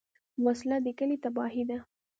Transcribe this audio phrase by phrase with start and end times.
[0.45, 1.77] وسله د کلي تباهي ده